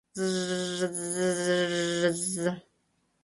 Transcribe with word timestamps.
З-ж-ж-з-з-ж-з... 0.19 2.59